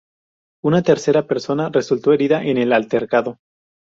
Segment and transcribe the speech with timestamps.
[0.63, 3.37] Una tercera persona resultó herida en el altercado.